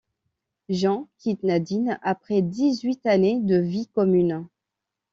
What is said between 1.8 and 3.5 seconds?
après dix-huit années